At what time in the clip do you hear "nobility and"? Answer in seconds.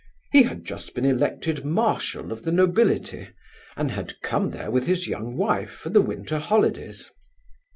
2.51-3.91